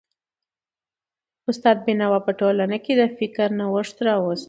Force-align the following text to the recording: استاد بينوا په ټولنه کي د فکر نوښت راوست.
استاد 1.49 1.77
بينوا 1.85 2.19
په 2.25 2.31
ټولنه 2.39 2.77
کي 2.85 2.93
د 2.99 3.01
فکر 3.17 3.47
نوښت 3.59 3.97
راوست. 4.07 4.39